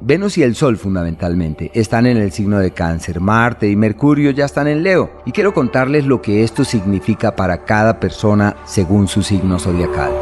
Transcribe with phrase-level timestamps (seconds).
[0.00, 4.44] Venus y el Sol fundamentalmente están en el signo de cáncer, Marte y Mercurio ya
[4.44, 9.22] están en Leo y quiero contarles lo que esto significa para cada persona según su
[9.22, 10.12] signo zodiacal.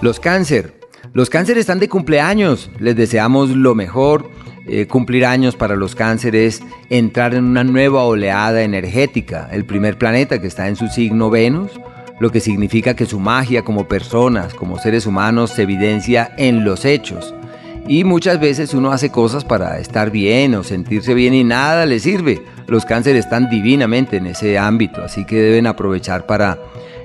[0.00, 0.74] Los cáncer.
[1.12, 4.30] Los cáncer están de cumpleaños, les deseamos lo mejor.
[4.68, 9.48] Eh, cumplir años para los cánceres, entrar en una nueva oleada energética.
[9.52, 11.70] El primer planeta que está en su signo Venus
[12.18, 16.84] lo que significa que su magia como personas, como seres humanos, se evidencia en los
[16.84, 17.34] hechos.
[17.88, 22.00] Y muchas veces uno hace cosas para estar bien o sentirse bien y nada le
[22.00, 22.42] sirve.
[22.66, 26.58] Los cánceres están divinamente en ese ámbito, así que deben aprovechar para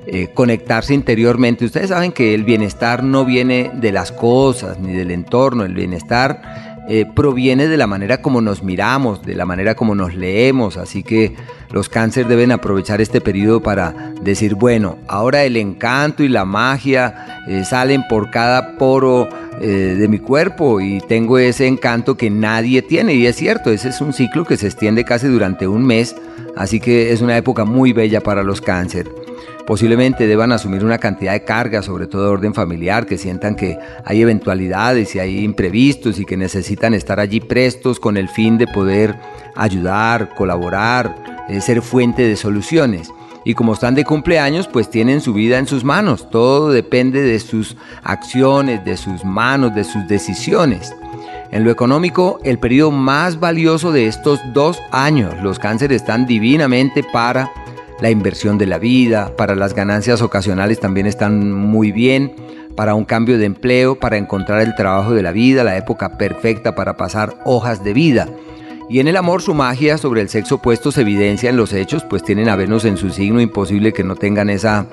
[0.08, 1.66] eh, conectarse interiormente.
[1.66, 6.71] Ustedes saben que el bienestar no viene de las cosas ni del entorno, el bienestar
[6.90, 11.04] eh, proviene de la manera como nos miramos, de la manera como nos leemos, así
[11.04, 11.36] que
[11.72, 17.44] los cáncer deben aprovechar este periodo para decir, bueno, ahora el encanto y la magia
[17.48, 19.30] eh, salen por cada poro
[19.62, 23.90] eh, de mi cuerpo y tengo ese encanto que nadie tiene y es cierto, ese
[23.90, 26.16] es un ciclo que se extiende casi durante un mes,
[26.56, 29.21] así que es una época muy bella para los cáncer.
[29.66, 33.78] Posiblemente deban asumir una cantidad de carga, sobre todo de orden familiar, que sientan que
[34.04, 38.68] hay eventualidades y hay imprevistos y que necesitan estar allí prestos con el fin de
[38.68, 39.16] poder
[39.56, 43.10] ayudar, colaborar, eh, ser fuente de soluciones.
[43.44, 46.30] Y como están de cumpleaños, pues tienen su vida en sus manos.
[46.30, 50.94] Todo depende de sus acciones, de sus manos, de sus decisiones.
[51.52, 57.04] En lo económico, el periodo más valioso de estos dos años, los cánceres están divinamente
[57.04, 57.52] para
[58.02, 62.34] la inversión de la vida, para las ganancias ocasionales también están muy bien,
[62.76, 66.74] para un cambio de empleo, para encontrar el trabajo de la vida, la época perfecta
[66.74, 68.28] para pasar hojas de vida.
[68.90, 72.04] Y en el amor su magia sobre el sexo opuesto se evidencia en los hechos,
[72.04, 74.88] pues tienen a Venus en su signo, imposible que no tengan esa,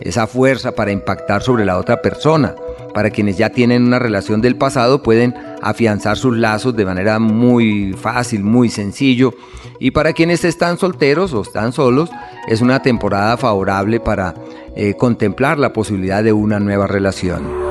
[0.00, 2.54] esa fuerza para impactar sobre la otra persona.
[2.94, 5.34] Para quienes ya tienen una relación del pasado pueden
[5.68, 9.34] afianzar sus lazos de manera muy fácil, muy sencillo.
[9.80, 12.10] Y para quienes están solteros o están solos,
[12.46, 14.34] es una temporada favorable para
[14.76, 17.65] eh, contemplar la posibilidad de una nueva relación.